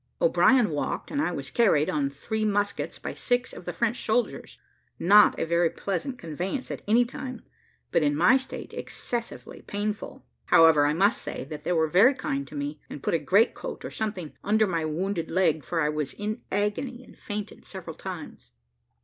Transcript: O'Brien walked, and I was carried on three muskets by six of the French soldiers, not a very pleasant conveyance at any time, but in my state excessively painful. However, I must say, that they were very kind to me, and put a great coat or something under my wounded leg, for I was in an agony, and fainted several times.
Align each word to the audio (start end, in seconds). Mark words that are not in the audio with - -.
O'Brien 0.19 0.71
walked, 0.71 1.11
and 1.11 1.21
I 1.21 1.31
was 1.31 1.51
carried 1.51 1.87
on 1.87 2.09
three 2.09 2.43
muskets 2.43 2.97
by 2.97 3.13
six 3.13 3.53
of 3.53 3.65
the 3.65 3.71
French 3.71 4.03
soldiers, 4.03 4.57
not 4.97 5.39
a 5.39 5.45
very 5.45 5.69
pleasant 5.69 6.17
conveyance 6.17 6.71
at 6.71 6.81
any 6.87 7.05
time, 7.05 7.43
but 7.91 8.01
in 8.01 8.15
my 8.15 8.35
state 8.37 8.73
excessively 8.73 9.61
painful. 9.61 10.25
However, 10.45 10.87
I 10.87 10.93
must 10.93 11.21
say, 11.21 11.43
that 11.43 11.65
they 11.65 11.71
were 11.71 11.85
very 11.85 12.15
kind 12.15 12.47
to 12.47 12.55
me, 12.55 12.81
and 12.89 13.03
put 13.03 13.13
a 13.13 13.19
great 13.19 13.53
coat 13.53 13.85
or 13.85 13.91
something 13.91 14.33
under 14.43 14.65
my 14.65 14.85
wounded 14.85 15.29
leg, 15.29 15.63
for 15.63 15.79
I 15.81 15.89
was 15.89 16.13
in 16.13 16.29
an 16.31 16.41
agony, 16.51 17.03
and 17.03 17.15
fainted 17.15 17.63
several 17.63 17.95
times. 17.95 18.53